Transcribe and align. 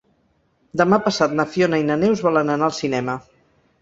Demà 0.81 0.97
passat 1.07 1.35
na 1.41 1.45
Fiona 1.57 1.81
i 1.81 1.85
na 1.91 1.99
Neus 2.05 2.25
volen 2.29 2.51
anar 2.55 2.71
al 2.71 2.77
cinema. 2.83 3.19